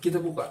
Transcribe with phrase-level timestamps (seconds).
[0.00, 0.48] kita buka.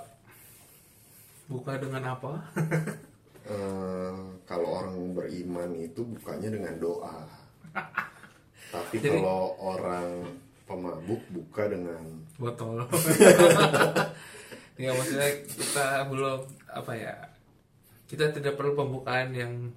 [1.50, 2.32] Buka dengan apa?
[3.50, 4.14] Eh,
[4.46, 7.26] kalau orang beriman itu bukanya dengan doa.
[8.70, 10.22] Tapi Jadi- kalau orang
[10.70, 11.98] pemabuk buka dengan
[12.38, 12.86] botol.
[14.80, 16.40] Ya maksudnya kita belum
[16.72, 17.12] apa ya
[18.08, 19.76] kita tidak perlu pembukaan yang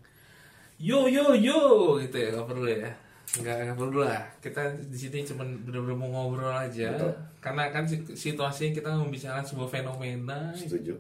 [0.79, 2.86] yo yo yo gitu ya nggak perlu ya
[3.32, 4.20] nggak nggak perlu lah.
[4.44, 6.93] Kita di sini cuma benar-benar mau ngobrol aja.
[6.93, 7.12] Betul.
[7.43, 10.52] karena kan si- situasinya kita membicarakan sebuah fenomena.
[10.52, 10.94] Setuju.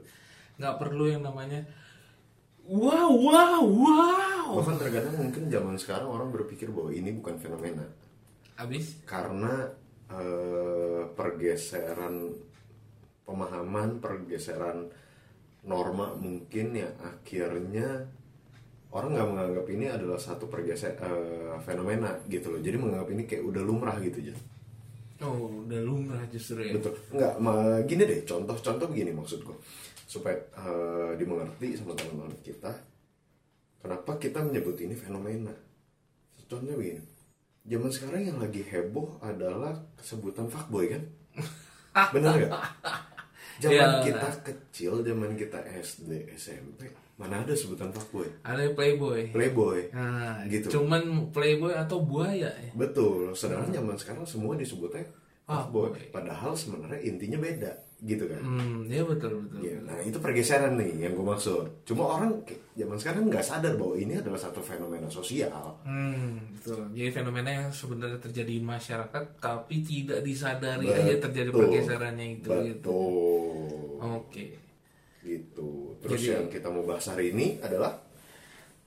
[0.52, 1.64] nggak perlu yang namanya
[2.68, 4.48] wow wow wow.
[4.60, 7.82] Bahkan terkadang mungkin zaman sekarang orang berpikir bahwa ini bukan fenomena.
[8.56, 9.00] Habis?
[9.08, 9.66] Karena
[10.12, 12.30] eh, pergeseran
[13.24, 14.92] pemahaman, pergeseran
[15.62, 18.06] norma mungkin yang akhirnya
[18.92, 22.60] orang nggak menganggap ini adalah satu pergeser eh, fenomena gitu loh.
[22.60, 24.34] Jadi menganggap ini kayak udah lumrah gitu aja.
[25.22, 26.98] oh udah lumrah justru ya Betul.
[27.14, 27.34] Nggak,
[27.86, 29.54] gini deh, contoh-contoh begini maksudku.
[30.04, 32.72] Supaya eh, dimengerti sama teman-teman kita.
[33.80, 35.50] Kenapa kita menyebut ini fenomena?
[36.46, 37.02] Contohnya begini.
[37.62, 41.02] Zaman sekarang yang lagi heboh adalah sebutan fuckboy kan?
[42.10, 42.52] Benar nggak?
[43.62, 44.02] Zaman Ya.
[44.02, 46.88] kita kecil, zaman kita SD, SMP,
[47.22, 48.26] mana ada sebutan fuckboy?
[48.42, 49.94] ada playboy Playboy.
[49.94, 50.66] Nah, Gitu.
[50.74, 52.72] Cuman playboy atau buaya ya.
[52.74, 53.30] Betul.
[53.30, 55.06] Sedangkan zaman sekarang semua disebutnya
[55.46, 55.94] fuckboy.
[55.94, 56.10] Fuckboy.
[56.10, 58.40] Padahal sebenarnya intinya beda, gitu kan?
[58.40, 59.58] Hmm, ya betul betul.
[59.62, 61.82] Iya, nah itu pergeseran nih yang gue maksud.
[61.82, 62.40] Cuma orang
[62.72, 65.78] zaman sekarang nggak sadar bahwa ini adalah satu fenomena sosial.
[65.82, 66.88] Hmm, betul.
[66.94, 70.98] Jadi fenomena yang sebenarnya terjadi di masyarakat tapi tidak disadari Betul.
[71.04, 72.90] aja terjadi pergeserannya itu gitu.
[72.90, 73.98] Betul.
[74.02, 74.46] Oke.
[75.22, 75.51] Gitu.
[76.12, 77.96] Terus Jadi- yang kita mau bahas hari ini adalah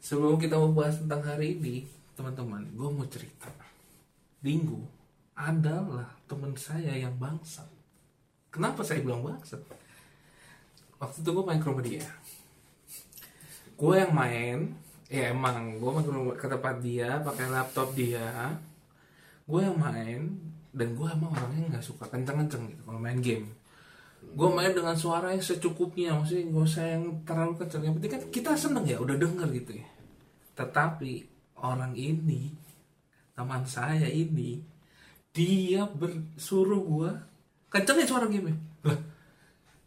[0.05, 1.81] Sebelum kita membahas tentang hari ini,
[2.13, 3.49] teman-teman, gue mau cerita.
[4.37, 4.77] Dinggu
[5.33, 7.65] adalah teman saya yang bangsat.
[8.53, 9.57] Kenapa saya bilang bangsat?
[11.01, 12.05] Waktu itu gue main ke rumah dia.
[13.73, 14.77] Gue yang main,
[15.09, 18.53] ya emang gue main ke, rumah, ke tempat dia, pakai laptop dia.
[19.49, 20.37] Gue yang main,
[20.69, 23.49] dan gue emang orangnya nggak suka kenceng-kenceng gitu kalau main game.
[24.33, 27.83] Gue main dengan suara yang secukupnya, maksudnya gak usah yang terlalu kenceng.
[27.85, 29.87] Yang penting kan kita seneng ya, udah denger gitu ya.
[30.55, 31.13] Tetapi
[31.61, 32.55] orang ini,
[33.35, 34.63] teman saya ini,
[35.35, 37.11] dia bersuruh gue
[37.67, 38.55] kencengin suara game
[38.87, 38.95] Lah,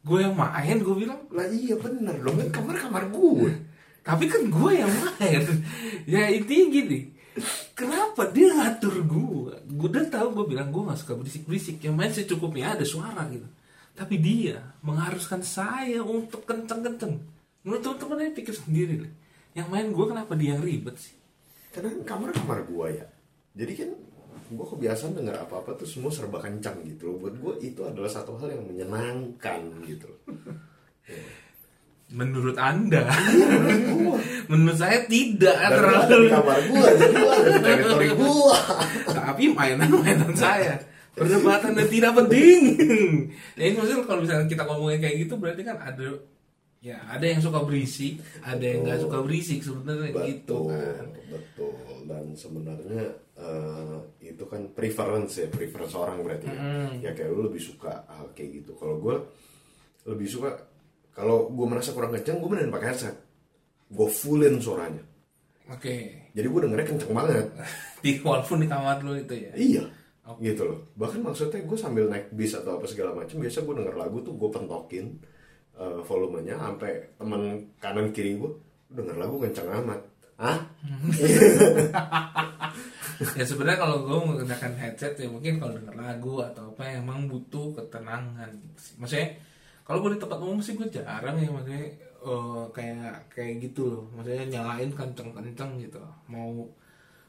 [0.05, 3.53] gue yang main, gue bilang, lah iya bener dong kan kamar kamar gue.
[4.09, 5.43] tapi kan gue yang main.
[6.13, 6.99] ya intinya gini,
[7.77, 9.53] kenapa dia ngatur gue?
[9.69, 13.45] Gue udah tahu gue bilang gue gak suka berisik-berisik, yang main secukupnya ada suara gitu.
[13.99, 17.19] Tapi dia mengharuskan saya untuk kenceng-kenceng.
[17.67, 19.13] Menurut teman-teman pikir sendiri deh.
[19.59, 21.19] Yang main gue kenapa dia yang ribet sih?
[21.75, 23.07] Karena kan kamar kamar gue ya.
[23.59, 23.91] Jadi kan
[24.49, 27.27] gue kebiasaan dengar apa apa tuh semua serba kencang gitu loh.
[27.27, 30.07] Buat gue itu adalah satu hal yang menyenangkan gitu.
[30.07, 30.21] loh.
[32.09, 33.05] Menurut anda?
[33.93, 34.17] Gua.
[34.49, 38.57] Menurut saya tidak Dan lu ada di kamar gue, jadi lu ada di teritori gue.
[39.13, 40.81] Tapi mainan-mainan saya
[41.19, 42.61] Perdebatan yang tidak penting.
[43.59, 46.09] Ya ini maksudnya kalau misalnya kita ngomongin kayak gitu Berarti kan ada
[46.79, 51.11] Ya ada yang suka berisik Ada yang nggak suka berisik sebenarnya gitu kan.
[51.27, 51.75] betul.
[52.07, 56.57] Dan sebenarnya eh, itu kan preference ya preference orang berarti ya.
[57.03, 58.79] ya kayak lu lebih suka hal kayak gitu.
[58.79, 59.17] Kalau gue
[60.07, 60.55] lebih suka
[61.11, 63.17] kalau gue merasa kurang kencang gue beneran pakai headset.
[63.91, 65.03] Gue fullin suaranya.
[65.75, 66.31] Oke.
[66.31, 67.47] Jadi gue dengernya kenceng banget.
[68.07, 69.51] Di, Walaupun di kamar lu itu ya.
[69.59, 69.85] Iya
[70.37, 73.97] gitu loh bahkan maksudnya gue sambil naik bis atau apa segala macam biasa gue denger
[73.97, 75.07] lagu tuh gue pentokin
[75.81, 78.53] eh, volumenya sampai teman kanan kiri gue
[78.93, 80.01] denger lagu kenceng amat
[80.39, 80.61] ah
[83.19, 87.75] Ya sebenarnya kalau gue menggunakan headset ya mungkin kalau denger lagu atau apa emang butuh
[87.75, 89.03] ketenangan gitu.
[89.03, 89.29] Maksudnya
[89.83, 91.83] kalau gue di tempat umum sih gue jarang ya maksudnya
[92.23, 94.05] eh, kayak kayak gitu loh.
[94.15, 95.99] Maksudnya nyalain kenceng-kenceng gitu.
[96.31, 96.71] Mau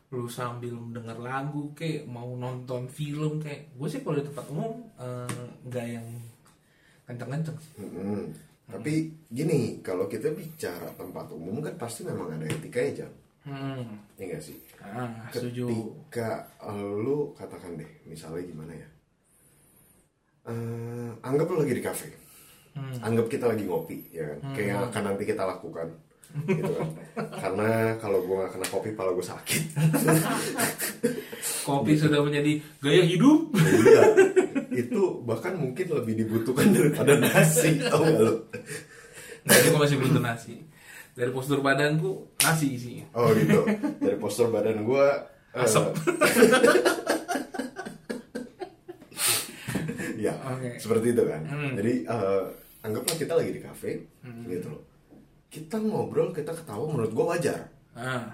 [0.10, 4.74] lu sambil denger lagu kayak mau nonton film kayak gue sih kalau di tempat umum
[4.98, 6.08] eh, nggak yang
[7.06, 7.74] kenceng-kenceng sih.
[7.82, 8.26] Mm-mm.
[8.70, 13.12] Tapi gini, kalau kita bicara tempat umum kan pasti memang ada etikanya, Jam.
[13.50, 13.98] Hmm.
[14.14, 14.62] Ya sih?
[14.78, 15.66] Ah, setuju.
[16.06, 16.46] Ketika
[17.02, 18.88] lu katakan deh, misalnya gimana ya?
[20.54, 22.14] Eh, anggap lu lagi di kafe.
[22.78, 24.54] Anggap kita lagi ngopi, ya kan?
[24.54, 25.90] Kayak yang akan nanti kita lakukan.
[26.46, 26.90] Gitu kan.
[27.16, 29.64] Karena kalau gue gak kena kopi, pala gue sakit.
[31.62, 33.50] Kopi sudah menjadi gaya hidup.
[33.56, 34.04] Iya.
[34.72, 38.36] Itu bahkan mungkin lebih dibutuhkan daripada nasi, tau gak lu?
[39.40, 40.56] Nah, itu masih butuh nasi.
[41.12, 43.06] Dari postur badanku nasi isinya.
[43.12, 43.66] Oh gitu.
[44.00, 45.06] Dari postur badan gue
[45.52, 45.98] Asap.
[50.20, 50.76] ya Oke.
[50.78, 51.74] seperti itu kan Hmm.
[51.74, 52.42] jadi eh,
[52.82, 53.92] anggaplah kita lagi di kafe
[54.46, 54.84] gitu loh
[55.50, 57.60] kita ngobrol kita ketawa menurut gue wajar
[57.92, 58.32] Ah.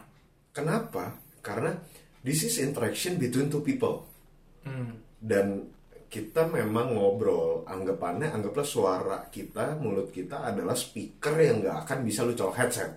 [0.51, 1.73] kenapa karena
[2.21, 4.03] this is interaction between two people
[4.61, 4.97] Hmm.
[5.19, 5.69] dan
[6.07, 12.21] kita memang ngobrol anggapannya anggaplah suara kita mulut kita adalah speaker yang nggak akan bisa
[12.21, 12.91] lu colok headset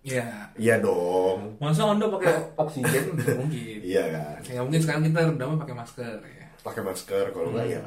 [0.00, 0.24] Ya.
[0.54, 3.18] iya dong Masa Anda pakai oksigen?
[3.42, 3.78] mungkin.
[3.82, 6.46] iya kan Ya mungkin sekarang kita redamnya pakai masker ya.
[6.60, 7.82] pakai masker kalau nggak ya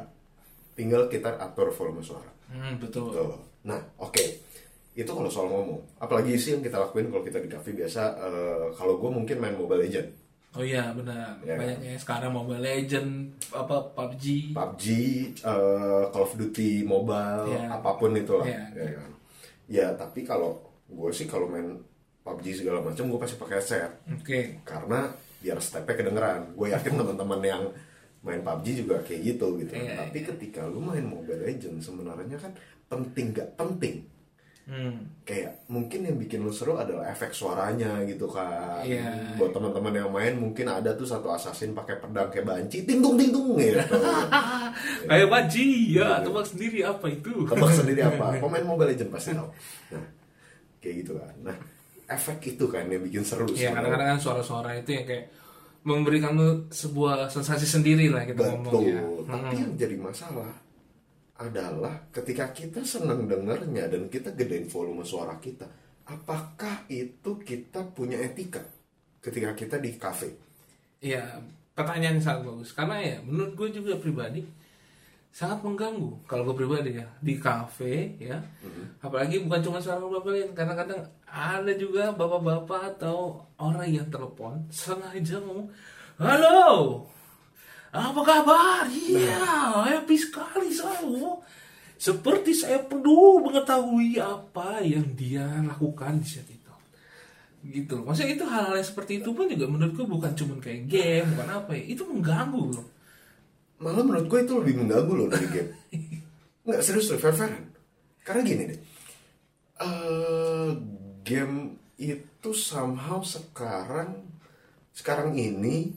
[0.72, 3.08] tinggal kita atur volume suara Hmm, betul.
[3.08, 3.32] Tuh.
[3.64, 3.80] Nah.
[4.92, 5.80] Itu kalau soal ngomong.
[5.96, 9.56] Apalagi sih yang kita lakuin kalau kita di cafe biasa eh, kalau gue mungkin main
[9.56, 10.08] Mobile Legend.
[10.52, 11.40] Oh iya benar.
[11.40, 11.56] Ya.
[11.56, 14.52] Banyaknya sekarang Mobile Legend, apa PUBG.
[14.52, 14.84] PUBG,
[15.40, 17.72] eh, Call of Duty Mobile, Ya.
[17.72, 18.44] apa pun itu lah.
[18.44, 18.62] Ya.
[18.76, 19.10] Ya, kan?
[19.64, 20.60] Ya, tapi kalau
[20.92, 21.80] gue sih kalau main
[22.20, 24.60] PUBG segala macam gue pasti pakai headset Oke.
[24.62, 25.08] karena
[25.40, 26.52] biar stepnya kedengeran.
[26.52, 27.62] Gue yakin teman-teman yang
[28.20, 29.72] main PUBG juga kayak gitu gitu.
[29.72, 32.52] Iya, Tapi ketika lu main Mobile Legend sebenarnya kan
[32.86, 34.04] penting gak penting.
[34.62, 35.10] Hmm.
[35.22, 39.34] kayak mungkin yang bikin lu seru adalah efek suaranya gitu kan Iya.
[39.34, 43.58] buat teman-teman yang main mungkin ada tuh satu assassin pakai pedang kayak banci tingtung tingtung
[43.58, 43.74] gitu
[45.10, 45.54] Kayak PUBG
[45.92, 47.32] ya, tebak sendiri apa itu?
[47.44, 49.50] tebak sendiri apa pemain mobile legend pasti tahu
[49.90, 50.04] nah
[50.78, 51.56] kayak gitu kan nah
[52.06, 53.74] efek itu kan yang bikin seru Ya sebenarnya.
[53.74, 55.26] kadang-kadang kan suara-suara itu yang kayak
[55.82, 56.38] memberikan
[56.70, 59.02] sebuah sensasi sendiri lah kita ngomong betul ya.
[59.26, 60.54] tapi yang jadi masalah
[61.42, 65.66] adalah ketika kita senang dengernya dan kita gedein volume suara kita
[66.06, 68.62] apakah itu kita punya etika
[69.22, 70.52] ketika kita di cafe
[71.02, 71.42] Iya,
[71.74, 72.70] pertanyaan yang sangat bagus.
[72.70, 74.46] Karena ya, menurut gue juga pribadi
[75.34, 76.14] sangat mengganggu.
[76.30, 78.38] Kalau gue pribadi ya di kafe ya,
[79.02, 85.66] apalagi bukan cuma suara bapak kadang-kadang ada juga bapak-bapak atau orang yang telepon sengaja ngomong,
[86.22, 87.02] halo,
[87.92, 88.84] apa kabar?
[88.88, 89.44] Iya,
[89.84, 91.36] happy sekali saya.
[92.00, 96.72] Seperti saya perlu mengetahui apa yang dia lakukan di saat itu
[97.62, 98.10] gitu loh.
[98.10, 101.70] Maksudnya itu hal-hal yang seperti itu pun juga menurutku bukan cuma kayak game, bukan apa
[101.78, 101.82] ya.
[101.94, 102.86] Itu mengganggu loh.
[103.82, 105.70] malah menurut gue itu lebih mengganggu loh dari game
[106.70, 107.34] nggak serius loh fair
[108.22, 108.80] karena gini deh
[109.82, 110.70] eh
[111.26, 114.22] game itu somehow sekarang
[114.94, 115.90] sekarang ini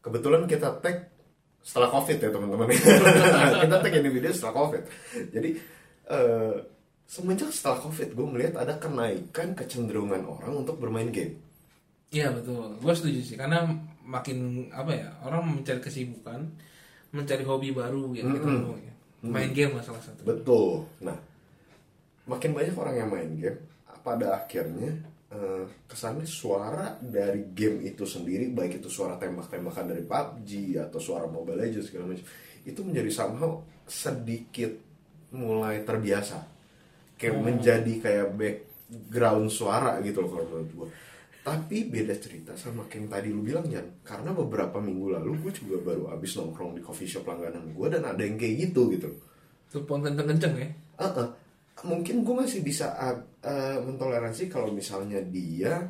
[0.00, 1.12] kebetulan kita tag
[1.60, 2.72] setelah covid ya teman-teman
[3.64, 4.82] kita tag ini video setelah covid
[5.28, 5.50] jadi
[6.10, 6.54] eh
[7.04, 11.50] semenjak setelah covid gue melihat ada kenaikan kecenderungan orang untuk bermain game
[12.10, 12.74] Iya betul.
[12.82, 13.62] Gue setuju sih karena
[14.02, 16.42] makin apa ya orang mencari kesibukan,
[17.14, 18.94] mencari hobi baru ya kita ngomong ya.
[19.22, 20.26] Main game lah salah satu.
[20.26, 20.90] Betul.
[21.06, 21.14] Nah,
[22.26, 23.58] makin banyak orang yang main game,
[24.02, 24.90] pada akhirnya
[25.30, 31.26] eh, kesannya suara dari game itu sendiri, baik itu suara tembak-tembakan dari PUBG atau suara
[31.30, 32.26] Mobile Legends segala macam,
[32.66, 34.74] itu menjadi somehow sedikit
[35.30, 36.38] mulai terbiasa,
[37.14, 40.88] kayak menjadi kayak background suara gitu loh kalau menurut gua.
[41.40, 45.52] Tapi beda cerita sama kayak yang tadi lu bilang Jan Karena beberapa minggu lalu gue
[45.56, 49.08] juga baru abis nongkrong di coffee shop langganan gue Dan ada yang kayak gitu gitu
[49.72, 50.68] Telepon kenceng-kenceng ya.
[51.00, 51.28] Uh-uh.
[51.82, 53.16] Mungkin gue masih bisa uh,
[53.80, 55.80] mentoleransi kalau misalnya dia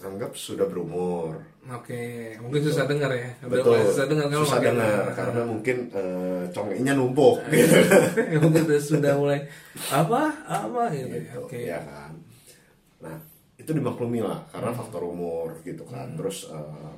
[0.00, 3.28] anggap sudah berumur Oke, mungkin susah dengar ya.
[3.44, 7.36] Betul susah dengar kalau susah dengar karena mungkin uh, congeknya numpuk
[8.42, 9.44] mungkin udah sudah mulai
[9.92, 11.04] apa apa gitu.
[11.12, 11.20] ya.
[11.20, 11.58] gitu, Oke.
[11.68, 12.12] ya kan
[13.00, 13.16] nah
[13.56, 16.16] itu dimaklumi lah karena faktor umur gitu kan Hmm.
[16.16, 16.92] terus uh,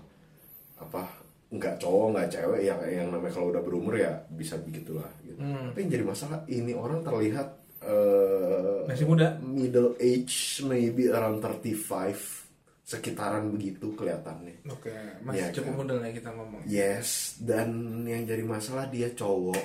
[0.78, 1.10] apa
[1.50, 5.74] nggak cowok nggak cewek yang yang namanya kalau udah berumur ya bisa begitulah gitu Hmm.
[5.74, 9.38] tapi yang jadi masalah ini orang terlihat uh, Masih muda.
[9.38, 12.42] middle age maybe around 35
[12.82, 15.78] sekitaran begitu kelihatannya Oke, masih Iya, cukup kan?
[15.78, 16.60] muda lah kita ngomong.
[16.64, 17.08] yes
[17.38, 17.68] dan
[18.04, 19.62] yang jadi masalah dia cowok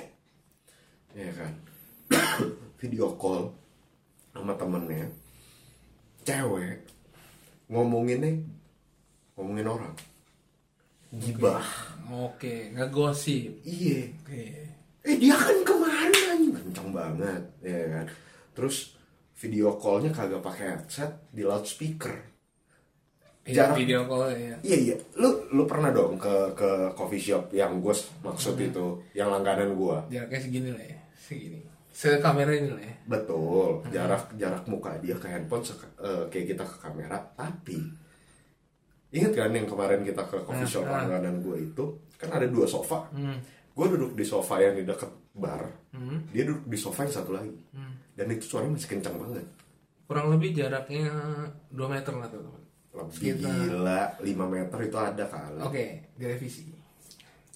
[1.12, 1.52] ya kan
[2.80, 3.52] video call
[4.30, 5.10] sama temennya
[6.22, 6.78] cewek
[7.66, 8.38] ngomonginnya
[9.34, 9.94] ngomongin orang
[11.10, 11.64] gibah
[12.08, 13.60] Oke, ngegosip.
[13.62, 14.44] iya Oke.
[15.02, 15.87] eh dia kan ke mana
[16.50, 18.06] kencang banget ya kan
[18.52, 18.94] terus
[19.34, 22.14] video callnya kagak pakai headset di loudspeaker
[23.42, 24.52] Iya, Jarak- video call ya.
[24.60, 28.66] Iya iya, lu lu pernah dong ke ke coffee shop yang gue maksud Hmm.
[28.66, 29.96] itu, yang langganan gue.
[30.10, 31.56] Jaraknya segini lah ya, segini.
[31.88, 32.94] Se kamera ini lah ya.
[33.08, 37.80] Betul, jarak jarak muka dia ke handphone sek- eh, kayak kita ke kamera, tapi
[39.08, 40.96] ingat kan yang kemarin kita ke coffee shop Ah, ah.
[41.08, 43.08] langganan gue itu kan ada dua sofa.
[43.10, 43.40] Hmm.
[43.72, 46.26] Gue duduk di sofa yang di deket bar, Hmm.
[46.28, 47.94] dia duduk di sofa yang satu lagi, Hmm.
[48.12, 49.46] dan itu suaranya masih kencang banget.
[50.04, 51.06] Kurang lebih jaraknya
[51.68, 52.62] 2 meter lah teman-teman.
[52.90, 55.60] Lebih Sekitar- gila, 5 meter itu ada kali.
[55.60, 56.64] Oke, direvisi.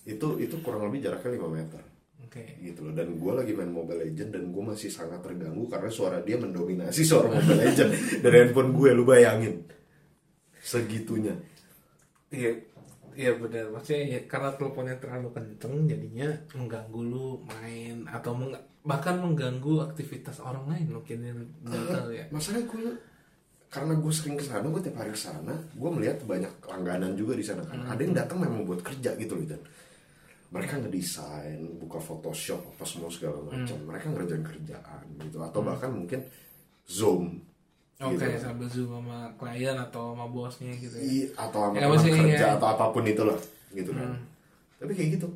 [0.03, 1.83] Itu itu kurang lebih jaraknya 5 meter.
[2.23, 5.91] oke gitu loh dan gue lagi main Mobile Legend dan gue masih sangat terganggu karena
[5.91, 7.91] suara dia mendominasi suara Mobile Legend
[8.25, 9.61] dari handphone gue lu bayangin
[10.57, 11.35] segitunya
[12.31, 12.57] iya
[13.15, 19.21] iya benar maksudnya ya, karena teleponnya terlalu kenceng jadinya mengganggu lu main atau meng- bahkan
[19.23, 22.25] mengganggu aktivitas orang lain mungkin yang nggak tahu ya.
[22.35, 22.85] masalahnya gue
[23.73, 27.33] karena gue sering ke sana gue tiap hari ke sana gue melihat banyak langganan juga
[27.33, 27.81] di sana kan.
[27.89, 29.61] Ada yang datang memang buat kerja gitu loh dan
[30.53, 33.73] mereka ngedesain buka Photoshop apa semua segala macam.
[33.89, 36.21] Mereka ngerjain kerjaan gitu atau bahkan mungkin
[36.85, 37.41] zoom
[37.99, 38.39] oke gitu.
[38.39, 41.05] sambil zoom sama klien atau sama bosnya gitu ya.
[41.05, 42.57] I- atau sama Ya, teman kerja ya.
[42.57, 43.39] atau apa pun itu loh
[43.71, 44.17] gitu kan.
[44.79, 45.29] Tapi kayak gitu.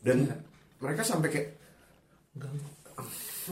[0.00, 0.28] Dan
[0.78, 1.48] mereka sampai kayak
[2.34, 2.68] Mengganggu.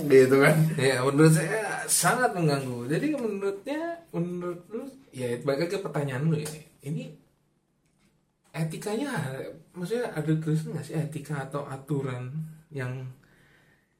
[0.09, 0.55] gitu kan.
[0.75, 2.88] Ya menurut saya sangat mengganggu.
[2.88, 7.05] Jadi menurutnya menurut lu ya balik ke pertanyaan lu ini ini
[8.52, 9.09] etikanya
[9.73, 12.29] maksudnya ada tulisan nggak sih etika atau aturan
[12.69, 13.09] yang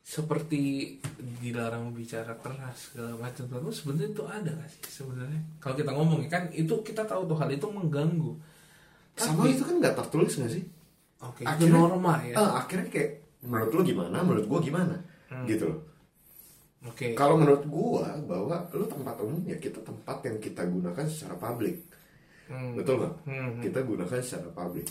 [0.02, 0.97] seperti
[1.38, 6.21] dilarang bicara keras segala macam terus sebenarnya itu ada nggak sih sebenarnya kalau kita ngomong
[6.26, 8.35] kan itu kita tahu tuh hal itu mengganggu
[9.14, 10.64] sama itu kan nggak tertulis nggak sih
[11.18, 13.11] oke itu Akhirnya- norma ya Eh, akhirnya kayak
[13.42, 15.47] menurut lu gimana menurut gua gimana Hmm.
[15.47, 15.80] gitu loh
[16.82, 21.35] oke Kalau menurut gua bahwa lu tempat umum ya kita tempat yang kita gunakan secara
[21.37, 21.78] publik.
[22.50, 22.75] Hmm.
[22.75, 23.14] Betul nggak?
[23.25, 23.62] Hmm.
[23.62, 24.90] Kita gunakan secara publik.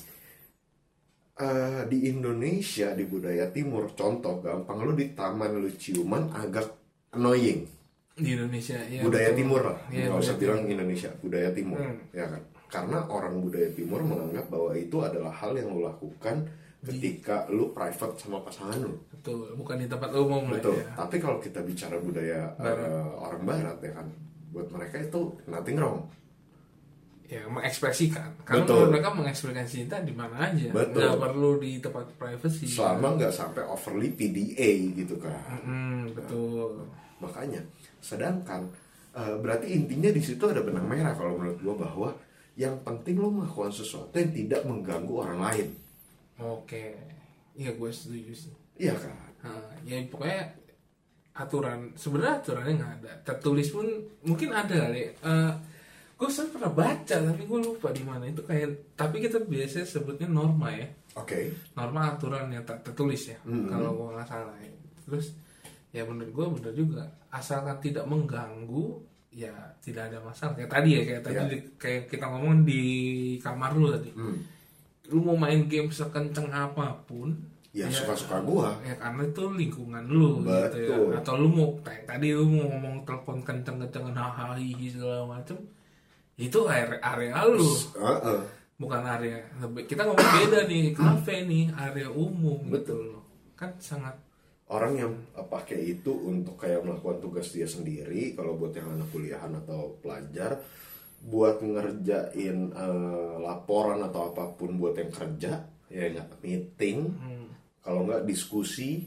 [1.34, 6.68] Eh, di Indonesia di budaya timur contoh gampang lu di taman lu ciuman agak
[7.12, 7.66] annoying.
[8.12, 9.40] di Indonesia ya budaya betul.
[9.42, 9.80] timur lah.
[9.90, 11.80] Iya, Nggak usah bilang Indonesia, budaya timur.
[11.80, 11.98] Hmm.
[12.12, 12.42] Ya kan?
[12.68, 16.46] Karena orang budaya timur menganggap bahwa itu adalah hal yang lu lakukan
[16.82, 18.94] ketika lu private sama pasangan lu.
[19.08, 20.78] betul bukan di tempat umum Betul.
[20.78, 22.86] ya Tapi kalau kita bicara budaya Barat.
[22.86, 24.08] eh, orang barat ya kan,
[24.52, 26.06] buat mereka itu nothing wrong.
[27.32, 28.92] Ya mengekspresikan karena Betul.
[28.92, 31.00] mereka mengekspresikan cinta di mana aja Betul.
[31.00, 35.40] nggak perlu di tempat privacy Selama nggak sampai overly PDA gitu kan.
[35.64, 36.84] Hmm, betul
[37.24, 37.64] Makanya,
[37.98, 38.68] sedangkan
[39.14, 42.10] eh, berarti intinya di situ ada benang merah kalau menurut gua bahwa
[42.54, 45.68] yang penting lo melakukan sesuatu yang tidak mengganggu orang lain.
[46.36, 46.84] oke
[47.54, 49.16] iya gue setuju sih Iya kan?
[49.42, 50.42] Nah, ya pokoknya
[51.32, 53.88] aturan sebenarnya aturannya nggak ada tertulis pun
[54.22, 55.52] mungkin ada kali Eh,
[56.22, 60.30] gue sering pernah baca tapi gue lupa di mana itu kayak tapi kita biasanya sebutnya
[60.30, 60.86] norma ya
[61.16, 61.50] Oke.
[61.74, 63.66] norma aturan yang tak tertulis ya Mhm.
[63.68, 64.70] kalau gue nggak salah ya.
[65.02, 65.34] terus
[65.90, 69.02] ya menurut gue bener juga asalkan tidak mengganggu
[69.34, 69.50] ya
[69.80, 71.46] tidak ada masalah kayak tadi ya kayak tadi Ya.
[71.48, 72.82] di- kayak kita ngomong di
[73.40, 74.38] kamar lu tadi Hmm.
[75.10, 77.34] lu mau main game sekenceng apa pun
[77.72, 78.76] Ya, suka-suka gua.
[78.84, 81.08] ya karena itu lingkungan lu gitu ya Betul.
[81.16, 85.56] atau lu mau kayak tadi lu mau ngomong telepon kenceng-kencengan hahaha segala macem
[86.42, 87.70] itu area, area lu.
[88.02, 88.42] Heeh.
[88.82, 89.38] bukan area
[89.86, 93.02] kita ngomong beda nih kafe nih area umum gitu Betul.
[93.14, 93.24] loh.
[93.54, 94.18] Kan sangat
[94.74, 99.14] orang yang eh, pakai itu untuk kayak melakukan tugas dia sendiri kalau buat yang anak
[99.14, 100.58] kuliahan atau pelajar
[101.22, 107.00] buat ngerjain eh, laporan atau apa pun buat yang kerja ya nggak meeting.
[107.22, 107.48] Hmm.
[107.82, 109.06] kalau nggak diskusi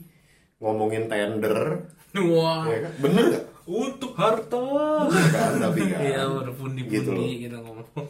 [0.59, 1.83] ngomongin tender.
[2.31, 2.63] Wah.
[2.71, 2.93] Ya kan?
[3.03, 4.61] Bener nggak untuk harta.
[5.09, 7.25] Kan tapi kan iya berpundi-pundi Gitu loh.
[7.25, 7.87] kita ngomong.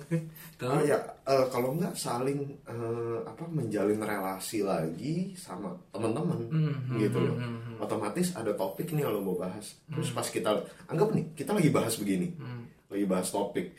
[0.58, 7.16] Ah, ya eh, kalau nggak saling eh, apa menjalin relasi lagi sama teman-teman Hmm, gitu
[7.16, 7.36] hmm, loh.
[7.36, 7.76] hmm, hmm.
[7.78, 9.76] otomatis ada topik nih kalau mau bahas.
[9.86, 12.32] Terus pas kita anggap nih kita lagi bahas begini.
[12.36, 12.66] Hmm.
[12.88, 13.76] lagi bahas topik.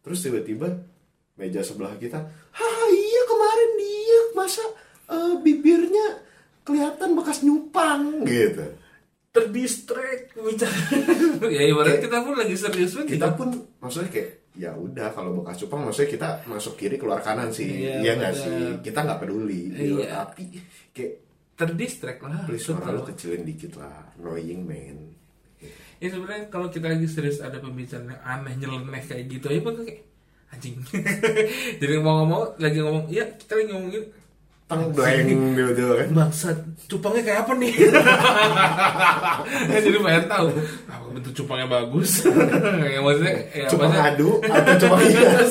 [0.00, 0.70] Terus tiba-tiba
[1.34, 4.64] meja sebelah kita ah iya kemarin dia masa
[5.08, 6.06] eh, bibirnya
[6.62, 8.64] kelihatan bekas nyupang gitu
[9.34, 10.78] terdistract bicara.
[11.50, 13.50] Ya ibarat kita pun lagi serius banget kita pun
[13.82, 17.66] maksudnya kayak ya udah kalau bekas cupang maksudnya kita masuk kiri keluar kanan sih.
[17.66, 18.58] Iya, iya nggak sih?
[18.86, 19.98] Kita nggak peduli gitu.
[19.98, 20.22] Iya.
[20.22, 20.54] tapi
[20.94, 21.12] kayak
[21.58, 24.14] terdistract lah please suara lu kecilin dikit lah.
[24.22, 24.98] Annoying man.
[25.98, 29.74] Ya sebenarnya kalau kita lagi serius ada pembicaraan yang aneh nyeleneh kayak gitu aja pun
[29.82, 30.06] kayak
[30.54, 30.78] anjing.
[31.82, 34.04] Jadi mau ngomong lagi ngomong iya kita lagi ngomongin
[34.64, 36.06] tang blank gitu kan.
[36.10, 36.56] Bangsat
[36.86, 37.74] cupangnya kayak apa nih?
[39.84, 40.46] Jadi pengen tahu.
[40.88, 42.24] Apa bentuk cupangnya bagus.
[42.84, 45.50] Ya maksudnya ya, cupang maksudnya, adu atau cupang hias.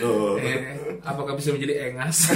[0.00, 0.36] Oh.
[0.36, 2.30] eh, apakah bisa menjadi engas?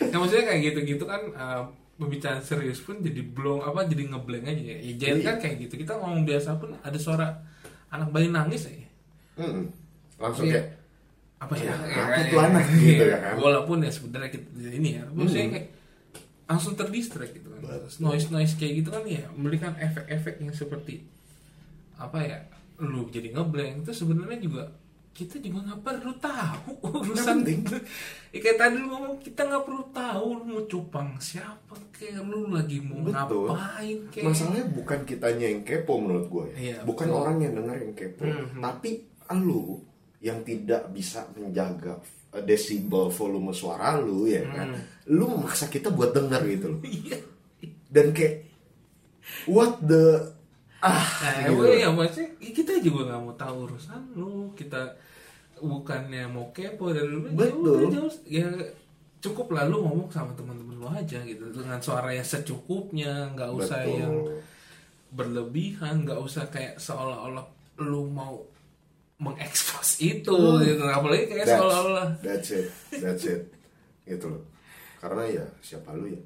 [0.00, 1.60] Ya maksudnya kayak gitu-gitu kan eh,
[1.96, 5.24] pembicaraan serius pun jadi belum apa jadi ngeblank aja ya, ya jangan Iya.
[5.24, 5.74] kan kayak gitu.
[5.80, 7.26] Kita ngomong biasa pun ada suara
[7.88, 8.72] anak bayi nangis ya.
[9.36, 9.68] Mm-mm.
[10.16, 10.64] langsung Iya.
[11.36, 13.34] Apa ya, Ya, apa tuh anak gitu ya kan?
[13.36, 15.54] walaupun ya sebenarnya kita ini ya maksudnya Hmm.
[15.54, 15.68] kayak
[16.46, 17.82] langsung terdistract gitu kan Betul.
[18.00, 21.04] noise noise kayak gitu kan ya memberikan efek-efek yang seperti
[21.94, 22.38] apa ya
[22.78, 24.64] lu jadi ngeblank itu sebenarnya juga
[25.10, 26.70] kita juga nggak perlu tahu
[27.02, 27.40] urusan
[28.32, 32.48] ya, kayak tadi lu ngomong kita nggak perlu tahu lu mau cupang siapa kayak lu
[32.48, 33.48] lagi mau Betul.
[33.48, 36.56] ngapain kayak Masalahnya bukan kitanya yang kepo menurut gue ya.
[36.56, 37.18] Iya, bukan betul.
[37.18, 38.60] orang yang dengar yang kepo, Mhm.
[38.60, 38.90] tapi
[39.34, 39.80] lu
[40.26, 41.94] yang tidak bisa menjaga
[42.34, 44.74] uh, desibel volume suara lu ya kan.
[45.06, 46.80] Lu memaksa kita buat dengar gitu loh.
[47.06, 47.18] iya
[47.86, 48.42] Dan kayak
[49.46, 50.34] what the
[50.82, 51.66] ah Nah, gitu.
[51.72, 54.92] ya maksudnya ya kita juga nggak mau tahu urusan lu kita
[55.56, 57.78] bukannya mau kepo dari dulu ya Betul.
[57.90, 58.12] jauh.
[58.28, 58.46] ya
[59.24, 63.98] cukup lalu ngomong sama teman-teman lu aja gitu dengan suara yang secukupnya nggak usah Betul.
[63.98, 64.14] yang
[65.10, 67.46] berlebihan nggak usah kayak seolah-olah
[67.80, 68.44] lu mau
[69.16, 73.48] mengekspos itu gitu apalagi kayak That's, seolah-olah that's it, that's it,
[74.04, 74.42] gitu loh.
[74.96, 76.20] Karena ya siapa lu ya?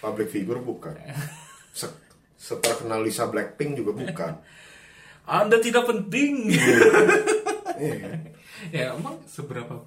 [0.00, 0.96] Public figure bukan.
[1.70, 2.00] Se-
[2.34, 4.34] seterkenal Lisa Blackpink juga bukan.
[5.22, 6.50] anda tidak penting
[7.78, 8.18] Iya kan?
[8.70, 9.86] ya emang seberapa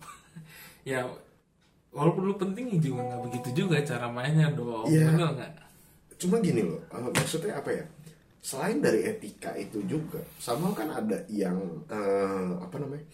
[0.82, 1.03] ya
[1.89, 5.12] walaupun lu penting ya juga nggak begitu juga cara mainnya dong Iya.
[5.12, 5.51] bener nggak
[6.15, 7.84] Cuma gini loh, eh, maksudnya apa ya?
[8.46, 11.58] Selain dari etika itu juga, sama kan ada yang
[11.90, 13.10] eh, apa namanya?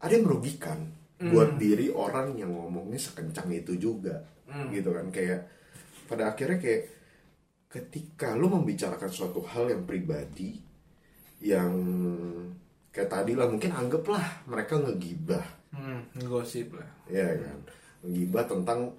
[0.00, 0.80] Ada yang merugikan
[1.18, 4.22] buat diri orang yang ngomongnya sekencang itu juga,
[4.72, 5.12] gitu kan?
[5.12, 5.50] Kayak
[6.08, 6.82] pada akhirnya kayak
[7.68, 10.56] ketika lu membicarakan suatu hal yang pribadi,
[11.44, 11.74] yang
[12.94, 15.44] kayak tadi lah mungkin anggaplah mereka ngegibah.
[15.74, 16.88] Hmm, gosip lah.
[17.12, 17.58] Ya kan?
[18.06, 18.96] Menggibah tentang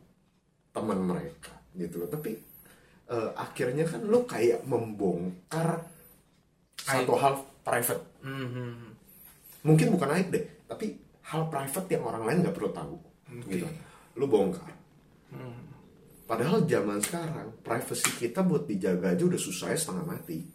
[0.69, 2.09] teman mereka gitu loh.
[2.11, 2.35] Tapi
[3.09, 5.83] eh, akhirnya kan lo kayak membongkar
[6.79, 7.33] satu hal
[7.65, 8.03] private.
[8.23, 8.89] Hmm, hmm,
[9.65, 10.95] mungkin bukan aib deh tapi
[11.29, 12.95] hal private yang orang lain nggak perlu tahu
[13.49, 13.65] gitu.
[14.17, 14.69] Lo bongkar.
[16.29, 20.45] Padahal zaman sekarang privacy kita buat dijaga aja udah susah setengah mati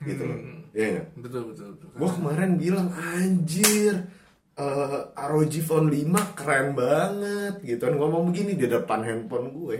[0.00, 0.40] gitu loh.
[0.72, 1.06] Ya nggak?
[1.20, 1.88] Betul betul betul.
[1.92, 4.08] Gue kemarin bilang anjir
[4.56, 7.82] eh, ROG Phone 5 keren banget gitu.
[7.84, 9.76] Kan ngomong begini di depan handphone gue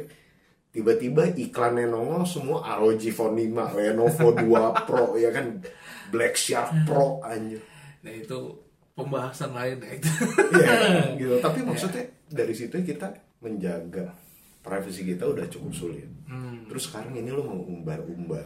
[0.69, 5.59] tiba-tiba iklannya nongol semua ROG Phone 5 Lenovo 2 Pro ya kan?
[6.12, 7.61] Black Shark Pro anjir.
[8.05, 8.38] Nah itu
[8.97, 10.11] pembahasan lain ya itu
[10.59, 10.77] Iya
[11.21, 11.35] gitu.
[11.40, 14.12] Tapi maksudnya dari situ kita menjaga
[14.64, 16.09] privasi kita udah cukup sulit.
[16.69, 18.45] Terus sekarang ini lo mau umbar-umbar.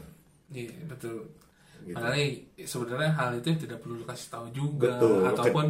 [0.53, 1.27] Iya betul.
[1.83, 1.99] Gitu.
[1.99, 2.23] Padahal
[2.62, 4.94] sebenarnya hal itu tidak perlu dikasih tahu juga.
[5.03, 5.27] Betul.
[5.27, 5.66] ataupun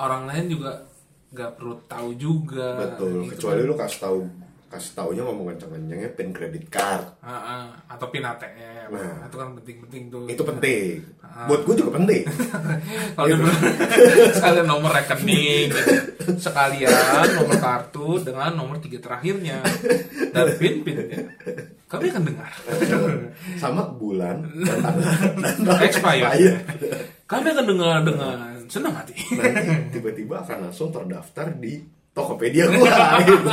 [0.00, 0.72] orang lain juga
[1.30, 2.68] nggak perlu tahu juga.
[2.88, 3.28] Betul.
[3.28, 3.68] Gitu kecuali kan.
[3.68, 4.18] lo kasih tahu
[4.70, 7.02] kasih taunya ngomong kenceng-kencengnya pin kredit card.
[7.18, 7.64] Ah, ah.
[7.90, 9.26] atau pin ATM Nah.
[9.26, 10.24] itu kan penting-penting tuh.
[10.30, 11.02] Itu penting.
[11.20, 12.22] Buat gue juga penting.
[13.18, 13.42] Kalau Gitu.
[14.38, 15.82] sekalian nomor rekening gitu.
[16.38, 16.90] sekalian
[17.34, 19.58] nomor kartu dengan nomor tiga terakhirnya.
[20.30, 21.26] Dan pin pinnya
[21.90, 22.50] kami akan dengar.
[23.58, 26.62] Sama bulan dan tanggal dan expired
[27.26, 29.14] kami akan dengar dengan senang hati.
[29.34, 33.48] Nanti tiba-tiba akan langsung terdaftar di Tokopedia gua gitu.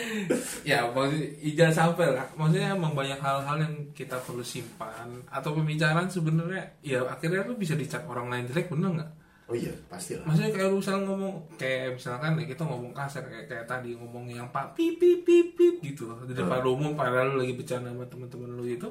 [0.70, 6.08] ya maksudnya jangan sampai lah maksudnya emang banyak hal-hal yang kita perlu simpan atau pembicaraan
[6.08, 9.12] sebenarnya ya akhirnya lu bisa dicap orang lain jelek bener nggak
[9.50, 10.24] Oh iya, pastilah.
[10.24, 14.24] maksudnya kayak lu misalnya ngomong kayak misalkan ya kita ngomong kasar kayak kayak tadi ngomong
[14.30, 18.06] yang pak pip pip pip pip gitu di depan umum padahal lu lagi bercanda sama
[18.08, 18.88] teman-teman lu itu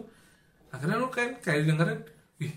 [0.70, 2.00] akhirnya lu kayak kayak dengerin
[2.46, 2.54] ih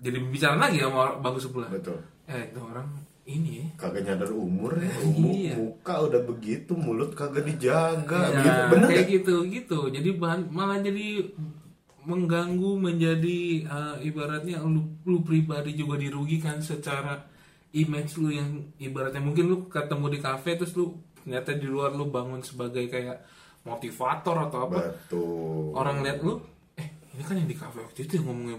[0.00, 1.98] jadi bicara lagi sama orang bagus sebelah Betul.
[2.26, 2.88] eh itu orang
[3.30, 5.54] ini ya Kagak nyadar umur ya, umur, Iya.
[5.54, 8.60] muka udah begitu, mulut kagak dijaga, Ya, gitu.
[8.68, 9.14] Bener kayak nggak?
[9.14, 11.06] gitu gitu jadi bahan, malah jadi
[12.00, 17.20] mengganggu menjadi eh, ibaratnya lu, lu pribadi juga dirugikan secara
[17.72, 22.08] image lu yang ibaratnya mungkin lu ketemu di kafe terus lu ternyata di luar lu
[22.08, 23.20] bangun sebagai kayak
[23.62, 25.76] motivator atau apa Betul.
[25.76, 26.40] orang lihat lu
[26.74, 28.58] eh ini kan yang di kafe waktu itu yang ngomongnya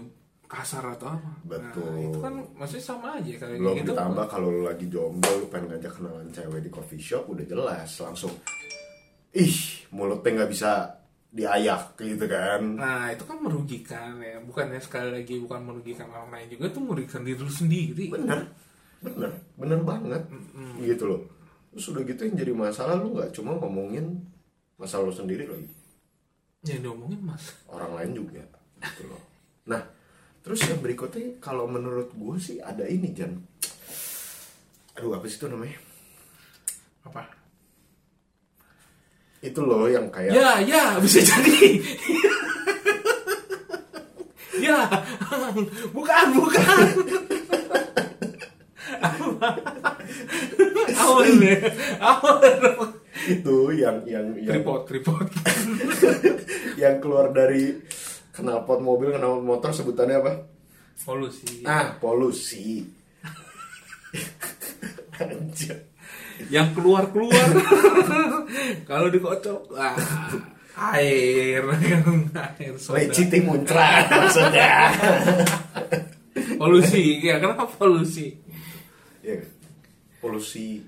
[0.52, 1.30] kasar atau apa?
[1.48, 1.88] Betul.
[1.88, 3.96] nah, itu kan maksudnya sama aja kayak Belum gitu.
[3.96, 7.88] ditambah kalau lu lagi jomblo, lu pengen ngajak kenalan cewek di coffee shop, udah jelas
[8.04, 8.36] langsung.
[9.32, 9.56] Ih,
[9.96, 11.00] mulutnya nggak bisa
[11.32, 12.60] diayak gitu kan.
[12.76, 14.36] Nah itu kan merugikan ya.
[14.44, 18.12] Bukannya sekali lagi bukan merugikan orang lain juga Itu merugikan diri lu sendiri.
[18.12, 18.52] Bener
[19.00, 20.22] bener bener banget.
[20.76, 21.24] Gitu loh.
[21.72, 24.20] Terus udah gitu yang jadi masalah lu nggak cuma ngomongin
[24.76, 25.56] masalah lu sendiri loh.
[26.68, 27.56] Yang diomongin mas.
[27.72, 28.44] Orang lain juga
[28.84, 29.22] gitu loh.
[29.64, 29.80] Nah
[30.42, 33.38] terus yang berikutnya kalau menurut gue sih ada ini Jan.
[34.98, 35.78] Aduh apa sih itu namanya?
[37.06, 37.42] Apa?
[39.42, 41.82] itu loh yang kayak Ya ya bisa jadi.
[44.62, 44.86] Ya
[45.90, 46.86] Bukan bukan.
[51.02, 51.58] Awal nih
[51.98, 52.38] Awal
[53.22, 55.26] itu yang yang yang Tripod tripod.
[56.82, 57.74] yang keluar dari
[58.42, 60.32] knalpot mobil knalpot motor sebutannya apa?
[61.02, 61.64] Polusi.
[61.64, 62.84] Ah polusi.
[65.22, 65.78] Anjir.
[66.50, 67.46] yang keluar keluar
[68.90, 69.94] kalau dikocok wah,
[70.92, 71.62] air.
[71.62, 72.98] Air soda.
[72.98, 74.90] Leciti muncrat maksudnya.
[76.58, 77.22] polusi.
[77.22, 78.34] Ya kenapa polusi?
[79.22, 79.42] Kan?
[80.18, 80.82] Polusi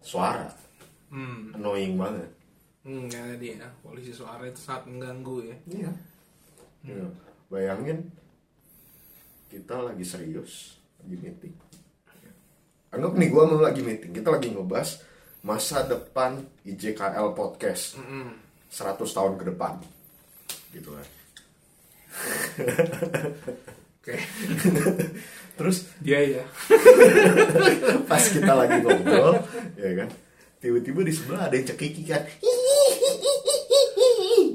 [0.00, 0.48] suara.
[1.12, 1.52] Hmm.
[1.58, 2.30] Annoying banget.
[2.86, 3.68] hmm ya dia.
[3.84, 5.56] Polusi suara itu sangat mengganggu ya.
[5.68, 5.92] Iya.
[6.84, 7.06] Iya.
[7.50, 8.08] Bayangin
[9.50, 11.54] kita lagi serius, lagi meeting.
[12.90, 15.02] Anggap nih gua mau lagi meeting, kita lagi ngebahas
[15.42, 18.34] masa depan IJKL podcast Mm-mm.
[18.70, 19.74] 100 tahun ke depan.
[20.70, 21.06] Gitu kan.
[24.00, 24.14] oke
[25.60, 26.44] Terus dia ya
[28.10, 29.38] pas kita lagi ngobrol,
[29.76, 30.08] ya kan.
[30.60, 32.22] Tiba-tiba di sebelah ada yang cekiki kan.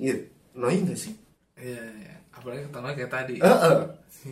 [0.01, 0.23] Gitu.
[0.55, 1.13] Annoying gak sih?
[1.55, 2.14] iya iya
[2.45, 3.77] apalagi ketawa kayak tadi Heeh.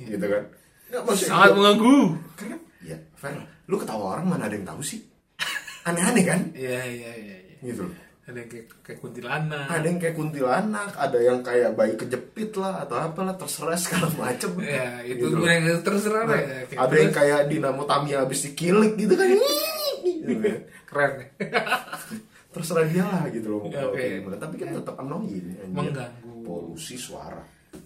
[0.07, 0.43] Gitu kan.
[0.87, 1.97] Nggak, maksudnya sangat gua- mengganggu
[2.35, 3.33] Karena ya, Fer,
[3.65, 5.01] lu ketawa orang mana ada yang tahu sih?
[5.83, 6.41] Aneh-aneh kan?
[6.53, 7.57] iya iya iya iya.
[7.61, 7.83] Gitu
[8.23, 12.79] ada yang kayak, kayak kuntilanak Ada yang kayak kuntilanak, ada yang kayak bayi kejepit lah
[12.79, 14.47] atau apalah terserah segala macem.
[14.59, 17.17] ya itu Gitu yang terserah Nah, ya kayak ada yang terus.
[17.19, 19.27] kayak dinamo Tamiya habis dikilik gitu kan.
[20.23, 20.57] Gitu kan.
[20.85, 21.27] keren ya
[22.47, 23.61] Terserah dia lah gitu loh.
[23.65, 24.37] Ya, mau gimana.
[24.37, 25.57] Tapi kan tetap annoying.
[25.67, 26.45] Mengganggu.
[26.45, 27.41] Polusi suara.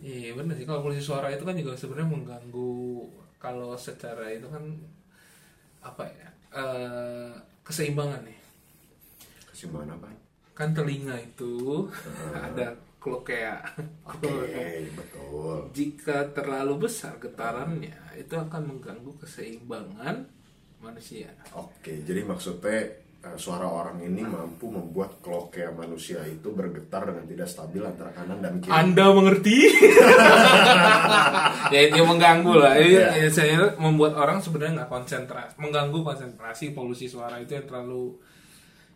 [0.08, 0.64] Iya benar sih.
[0.64, 2.80] Kalau polusi suara itu kan juga sebenarnya mengganggu
[3.44, 4.64] kalau secara itu kan
[5.84, 7.32] apa ya eh,
[7.68, 8.40] keseimbangan nih.
[9.52, 10.08] Kesimbangan apa?
[10.58, 11.86] kan telinga itu
[12.50, 13.62] ada klokea
[14.10, 15.70] Oke, betul.
[15.70, 20.26] jika terlalu besar getarannya itu akan mengganggu keseimbangan
[20.82, 21.30] manusia.
[21.54, 22.90] Oke, jadi maksudnya
[23.36, 28.64] suara orang ini mampu membuat klokea manusia itu bergetar dengan tidak stabil antara kanan dan
[28.64, 28.72] kiri.
[28.72, 29.68] anda mengerti
[31.74, 33.06] ya itu yang mengganggu lah Iya.
[33.18, 38.16] ya, saya membuat orang sebenarnya nggak konsentrasi mengganggu konsentrasi polusi suara itu yang terlalu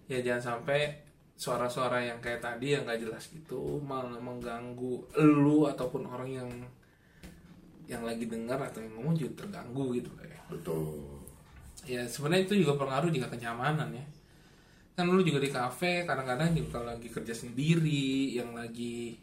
[0.07, 1.01] ya jangan sampai
[1.35, 6.49] suara-suara yang kayak tadi yang nggak jelas gitu malah mengganggu lu ataupun orang yang
[7.89, 10.85] yang lagi dengar atau yang ngomong juga terganggu gitu lah ya Betul.
[11.83, 14.05] ya sebenarnya itu juga pengaruh juga kenyamanan ya
[14.91, 19.15] kan lu juga di kafe kadang-kadang juga kalau lagi kerja sendiri yang lagi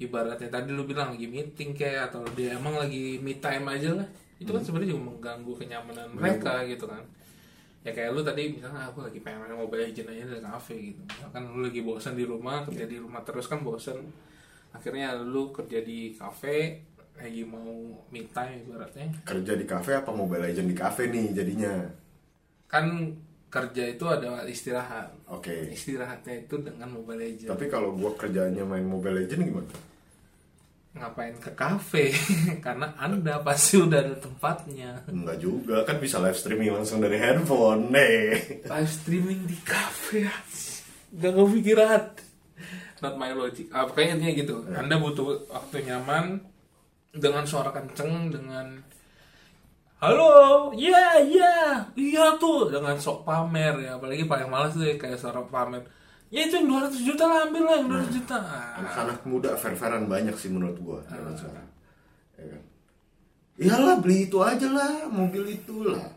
[0.00, 4.08] ibaratnya tadi lu bilang lagi meeting kayak atau dia emang lagi me time aja lah.
[4.40, 7.04] Itu kan sebenarnya juga mengganggu kenyamanan mereka gitu kan.
[7.84, 11.00] Ya kayak lu tadi misalnya aku lagi pengen main mobile legend aja di kafe gitu.
[11.04, 14.00] Misalkan lu lagi bosan di rumah kerja di rumah terus kan bosan
[14.72, 16.86] akhirnya lu kerja di kafe
[17.20, 19.12] lagi mau me time ibaratnya.
[19.28, 21.74] Kerja di kafe apa Mobile Legend di kafe nih jadinya?
[22.70, 22.86] kan
[23.50, 25.74] kerja itu ada istirahat Oke.
[25.74, 29.72] istirahatnya itu dengan mobile legend Tapi kalau gua kerjanya main Mobile Legend gimana?
[30.90, 32.10] ngapain ke kafe
[32.66, 37.94] karena anda pasti udah ada tempatnya Enggak juga, kan bisa live streaming langsung dari handphone.
[37.94, 38.66] Nih.
[38.66, 40.26] live streaming di kafe
[41.14, 42.02] gak kepikiran
[43.02, 46.42] not my logic ah, pokoknya intinya gitu anda butuh waktu nyaman
[47.14, 48.78] dengan suara kenceng dengan
[50.00, 51.54] halo iya iya
[51.92, 55.84] iya tuh dengan sok pamer ya apalagi paling malas tuh ya, kayak suara pamer
[56.32, 60.08] ya itu yang 200 juta lah ambil lah yang 200 juta Ah, Anak-anak muda fair-fairan
[60.08, 61.68] banyak sih menurut gua zaman sekarang.
[62.38, 62.62] Ya kan?
[63.60, 66.08] Iyalah beli itu aja lah, mobil itu lah.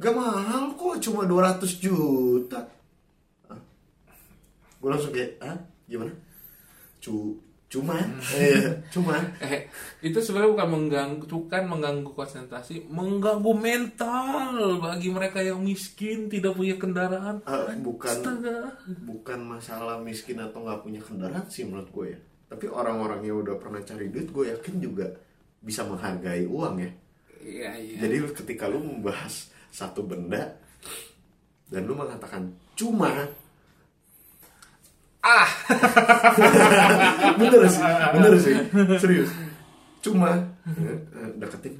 [0.00, 2.64] Gak mahal kok, cuma 200 juta.
[4.80, 6.16] Gue langsung kayak, ah gimana?
[7.02, 7.36] Cu,
[7.72, 8.04] cuman,
[8.36, 9.24] iya, cuman.
[9.40, 9.64] eh
[10.04, 16.76] itu sebenarnya bukan mengganggu bukan mengganggu konsentrasi mengganggu mental bagi mereka yang miskin tidak punya
[16.76, 17.40] kendaraan.
[17.48, 18.76] Eh, bukan Astaga.
[19.08, 22.18] bukan masalah miskin atau nggak punya kendaraan sih menurut gue ya.
[22.52, 25.08] Tapi orang-orang yang udah pernah cari duit gue yakin juga
[25.64, 26.90] bisa menghargai uang ya.
[27.40, 27.96] Iya iya.
[28.04, 30.60] Jadi ketika lu membahas satu benda
[31.72, 33.24] dan lu mengatakan cuma
[35.22, 35.48] ah.
[37.38, 37.82] Bener sih
[38.12, 38.54] bener sih.
[38.98, 39.30] Serius.
[40.02, 40.34] Cuma
[40.66, 41.74] eh, eh, deketin.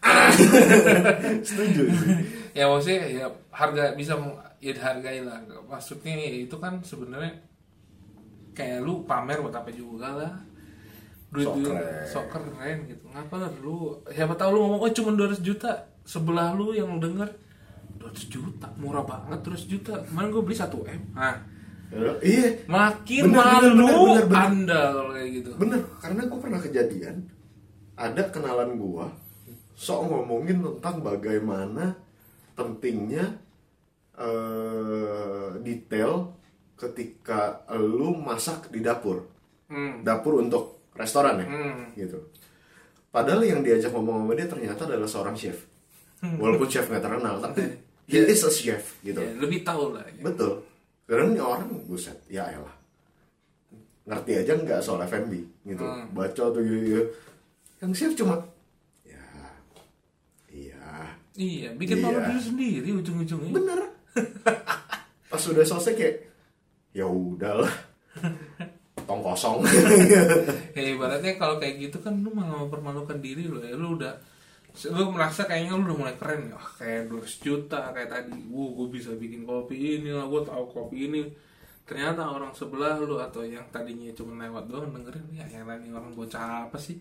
[1.46, 2.14] Setuju sih.
[2.56, 4.16] Ya maksudnya ya harga bisa
[4.64, 5.38] ya dihargai lah.
[5.68, 7.36] Maksudnya itu kan sebenarnya
[8.56, 10.32] kayak lu pamer buat apa juga lah.
[11.28, 12.06] Duit Sok duit keren.
[12.08, 13.04] sok keren gitu.
[13.12, 15.72] Ngapa lu siapa tahu lu ngomong oh cuma 200 juta.
[16.06, 17.28] Sebelah lu yang denger
[18.00, 19.94] 200 juta murah banget 200 juta.
[20.08, 21.02] Kemarin gue beli 1 m.
[21.12, 21.55] Nah
[22.20, 24.42] iya makin Bener, malu bener, bener, bener.
[24.42, 27.16] anda kalau kayak gitu Bener, karena gue pernah kejadian
[27.94, 29.06] ada kenalan gue
[29.72, 31.94] sok ngomongin tentang bagaimana
[32.52, 33.36] pentingnya
[34.16, 36.32] eh, detail
[36.74, 37.40] ketika
[37.72, 39.24] lu masak di dapur,
[39.68, 40.00] hmm.
[40.00, 41.84] dapur untuk restoran ya, Hmm.
[41.94, 42.20] gitu.
[43.08, 45.56] Padahal yang diajak ngomong sama dia ternyata adalah seorang chef.
[46.16, 47.60] walaupun chef nggak terkenal tapi
[48.08, 48.22] Ya.
[48.24, 50.00] he is a chef gitu Ya, lebih tahu lah.
[50.08, 50.22] Ya.
[50.24, 50.64] betul
[51.06, 52.74] karena ini orang buset ya elah
[54.04, 55.32] ngerti aja nggak soal F&B
[55.64, 56.10] gitu Hmm.
[56.10, 57.02] baca tuh gitu, gitu.
[57.78, 58.38] yang chef cuma
[59.02, 59.22] ya
[60.48, 62.28] iya Iya, bikin malu Iya.
[62.28, 63.52] diri sendiri ujung-ujungnya.
[63.52, 63.80] bener
[65.28, 66.14] pas sudah selesai kayak
[66.90, 67.68] ya udahlah
[69.04, 69.60] tong kosong
[70.76, 73.72] Ya ibaratnya kalau kayak gitu kan lu malah mempermalukan diri lo ya.
[73.72, 74.16] Lu udah
[74.92, 76.56] lu merasa kayaknya lu udah mulai keren ya.
[76.60, 78.36] Wah, kayak 200 juta kayak tadi.
[78.52, 81.22] Wuh, gue bisa bikin kopi ini lah, gue tahu kopi ini.
[81.86, 86.18] Ternyata orang sebelah lu atau yang tadinya cuma lewat doang dengerin ya yang lain orang
[86.18, 86.98] bocah apa sih?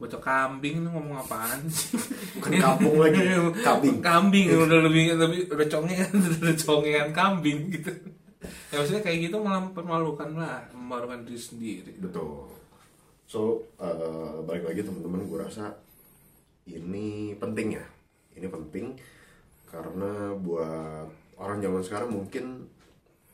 [0.00, 1.92] Bocah kambing lu ngomong apaan sih?
[2.40, 3.20] Bukan kampung lagi,
[3.68, 4.00] kambing.
[4.00, 6.08] kambing udah lebih lebih udah congean
[6.40, 7.92] udah congean kambing gitu.
[8.72, 11.92] Ya maksudnya kayak gitu malah mempermalukan lah, memalukan diri sendiri.
[12.00, 12.54] betul
[13.24, 15.72] so eh, balik lagi teman-teman gue rasa
[16.68, 17.84] ini penting ya.
[18.34, 18.96] Ini penting
[19.68, 22.64] karena buat orang zaman sekarang mungkin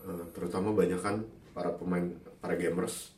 [0.02, 2.06] eh, terutama banyak kan para pemain
[2.40, 3.12] para gamers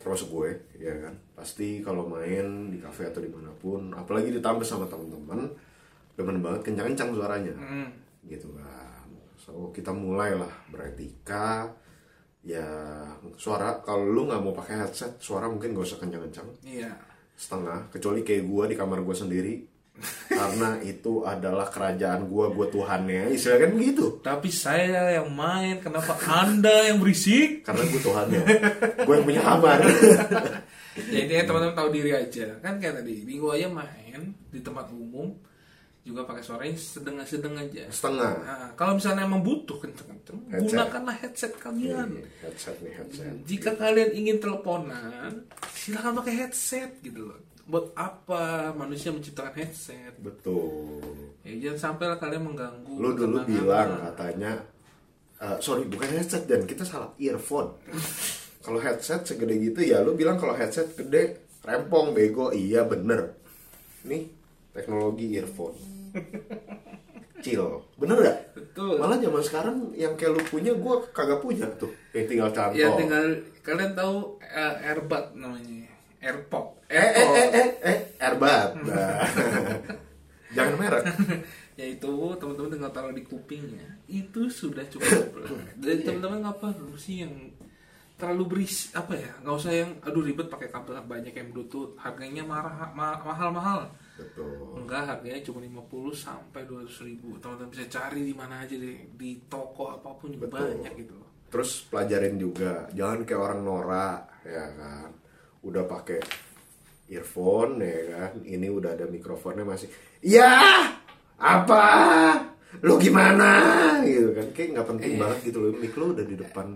[0.00, 1.14] termasuk gue ya kan?
[1.36, 5.50] Pasti kalau main di cafe atau di mana pun apalagi ditambah sama teman-teman
[6.16, 7.54] demen banget kencang-kencang suaranya.
[7.56, 7.88] Hmm.
[8.28, 9.08] gitu kan.
[9.40, 11.68] So kita mulailah beretika.
[12.40, 12.64] Ya
[13.36, 16.48] suara kalau lu nggak mau pakai headset suara mungkin gak usah kencang-kencang.
[16.64, 17.09] Iya.
[17.40, 19.64] Setengah kecuali kayak gua di kamar gua sendiri.
[20.32, 23.32] Karena itu adalah kerajaan gua gua tuhannya.
[23.32, 24.04] Istilahnya kan begitu.
[24.20, 27.64] Tapi saya yang main, kenapa Anda yang berisik?
[27.64, 28.42] karena gua tuhannya.
[29.08, 29.78] Gua yang punya kamar
[31.14, 32.60] Jadi ya, teman-teman tahu diri aja.
[32.60, 35.32] Kan kayak tadi, minggu aja main di tempat umum
[36.00, 37.84] juga pakai suaranya sedang-sedang aja.
[37.86, 40.64] setengah Nah, kalau misalnya emang butuh kenceng-kenceng, Headset.
[40.64, 42.08] gunakanlah headset kalian.
[42.10, 47.38] Nih, headset nih headset Jika kalian ingin teleponan, silakan pakai headset gitu loh.
[47.62, 50.16] Buat apa manusia menciptakan headset?
[50.18, 51.04] betul
[51.40, 52.94] Ya, jangan sampai lah kalian mengganggu.
[52.94, 54.52] lu dulu bilang katanya
[55.36, 57.76] eh, sorry bukan headset dan kita salah earphone
[58.64, 63.32] kalau headset segede gitu ya lu bilang kalau headset gede rempong bego iya bener
[64.02, 64.39] nih
[64.70, 65.76] teknologi earphone.
[67.40, 67.64] Chill
[67.96, 69.00] bener gak Betul.
[69.00, 71.88] malah zaman sekarang yang kayak lu punya gue kagak punya tuh.
[72.12, 73.24] Yang tinggal cantol Ya tinggal
[73.60, 74.36] kalian tahu
[74.84, 75.88] Airbud namanya,
[76.20, 76.66] AirPod.
[76.86, 78.68] eh eh eh eh eh airbag.
[78.84, 79.24] Nah.
[80.56, 81.04] jangan merek.
[81.78, 83.88] Ya itu teman-teman tinggal taruh di kupingnya.
[84.04, 85.32] Itu sudah cukup.
[85.78, 87.32] Jadi teman-teman nggak perlu sih yang
[88.20, 89.32] terlalu beris apa ya?
[89.40, 91.96] Nggak usah yang aduh ribet pakai kabel banyak yang bluetooth.
[91.96, 93.88] Harganya marah ma- mahal-mahal
[94.20, 94.84] betul.
[94.84, 97.40] Enggak harganya cuma 50 sampai 200 ribu.
[97.40, 100.84] Teman-teman bisa cari di mana aja deh di toko apa pun juga Betul.
[100.84, 101.16] banyak gitu
[101.50, 102.86] terus pelajarin juga.
[102.94, 105.10] Jangan kayak orang norak ya kan.
[105.66, 106.22] Udah pakai
[107.10, 108.32] earphone ya kan.
[108.46, 109.90] Ini udah ada mikrofonnya masih
[110.22, 110.86] ya
[111.36, 111.84] apa?
[112.86, 113.50] Lu gimana?
[114.06, 114.46] Gitu kan.
[114.54, 115.74] Kayak nggak penting banget gitu loh.
[115.74, 116.66] Mik lu udah di depan.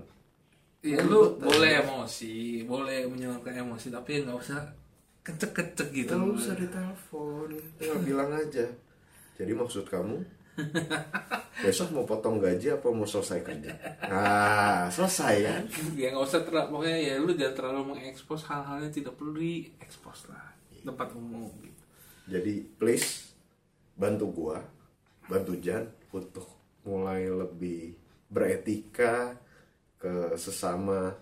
[0.85, 4.84] Ya lu boleh emosi boleh menyalurkan emosi tapi nggak usah
[5.25, 6.13] kecek-kecek gitu.
[6.13, 7.49] Nggak usah ditelepon.
[7.81, 8.69] Tinggal bilang aja.
[9.35, 10.23] Jadi maksud kamu
[11.67, 13.73] besok mau potong gaji apa mau selesai kerja?
[14.07, 15.63] Nah selesai kan
[15.99, 20.31] ya nggak usah terlalu pokoknya ya lu jangan terlalu mengekspos hal-hal yang tidak perlu diekspos
[20.31, 20.55] lah.
[20.85, 21.83] Tempat umum gitu.
[22.31, 23.35] Jadi please
[23.99, 24.59] bantu gua,
[25.27, 26.47] bantu Jan untuk
[26.85, 27.97] mulai lebih
[28.29, 29.35] beretika
[29.99, 31.17] ke sesama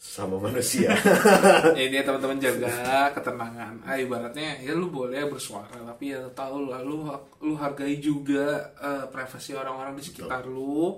[0.00, 0.96] sesama manusia.
[1.78, 2.72] ya dia teman-teman jaga
[3.12, 7.04] ketenangan ah ibaratnya ya lu boleh bersuara tapi ya tahu lah lu
[7.44, 10.96] lu hargai juga eh, privasi orang-orang di sekitar lu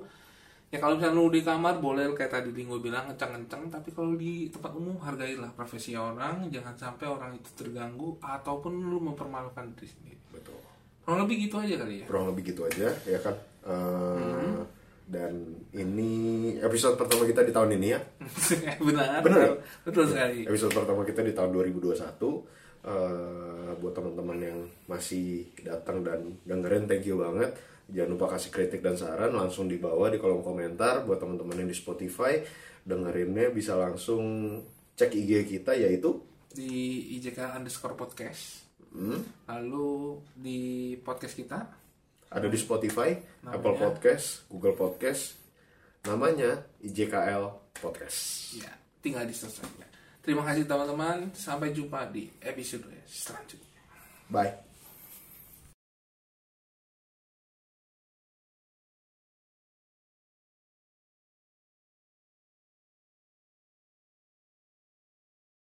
[0.70, 4.46] ya kalau misalnya lu di kamar boleh kayak tadi Dingo bilang kencang-kencang tapi kalau di
[4.48, 10.22] tempat umum hargailah privasi orang jangan sampai orang itu terganggu ataupun lu mempermalukan diri sendiri
[10.30, 10.56] Betul.
[11.02, 13.34] kurang lebih gitu aja kali ya Kurang lebih gitu aja ya kan.
[13.66, 13.80] Eh,
[14.22, 14.62] Hmm.
[15.12, 16.10] Dan ini
[16.56, 18.00] episode pertama kita di tahun ini ya.
[18.88, 19.52] benar Benar ya?
[19.84, 21.92] betul sekali Episode pertama kita di tahun 2021.
[22.82, 27.52] Eh, buat teman-teman yang masih datang dan dengerin thank you banget.
[27.92, 31.68] Jangan lupa kasih kritik dan saran langsung di bawah di kolom komentar buat teman-teman yang
[31.68, 32.40] di Spotify
[32.82, 34.56] dengerinnya bisa langsung
[34.96, 36.18] cek IG kita yaitu
[36.52, 40.60] di IJK underscore podcast hmm, lalu di
[41.00, 41.81] podcast kita
[42.32, 43.14] ada di Spotify,
[43.44, 45.36] Apple Podcast, Google Podcast.
[46.02, 48.52] Namanya IJKL Podcast.
[48.58, 49.34] ya tinggal di
[50.22, 53.70] terima kasih teman-teman sampai jumpa di episode selanjutnya
[54.30, 54.71] Bye.